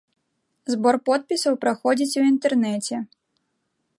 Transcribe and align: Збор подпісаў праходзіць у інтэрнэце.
Збор 0.73 0.95
подпісаў 1.09 1.59
праходзіць 1.65 2.17
у 2.23 2.25
інтэрнэце. 2.31 2.95